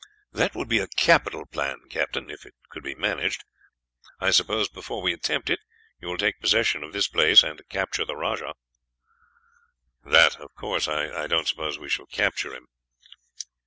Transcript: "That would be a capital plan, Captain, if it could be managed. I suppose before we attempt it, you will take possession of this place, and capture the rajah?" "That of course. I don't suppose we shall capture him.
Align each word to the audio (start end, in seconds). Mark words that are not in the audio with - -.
"That 0.31 0.55
would 0.55 0.67
be 0.67 0.79
a 0.79 0.87
capital 0.87 1.45
plan, 1.45 1.77
Captain, 1.91 2.31
if 2.31 2.43
it 2.43 2.55
could 2.69 2.81
be 2.81 2.95
managed. 2.95 3.43
I 4.19 4.31
suppose 4.31 4.67
before 4.67 4.99
we 4.99 5.13
attempt 5.13 5.47
it, 5.51 5.59
you 5.99 6.07
will 6.07 6.17
take 6.17 6.39
possession 6.39 6.81
of 6.83 6.91
this 6.91 7.07
place, 7.07 7.43
and 7.43 7.61
capture 7.69 8.03
the 8.03 8.15
rajah?" 8.15 8.55
"That 10.03 10.39
of 10.39 10.55
course. 10.55 10.87
I 10.87 11.27
don't 11.27 11.47
suppose 11.47 11.77
we 11.77 11.87
shall 11.87 12.07
capture 12.07 12.55
him. 12.55 12.65